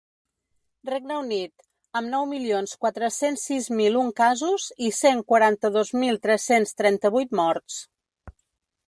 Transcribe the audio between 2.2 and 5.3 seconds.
milions quatre-cents sis mil un casos i cent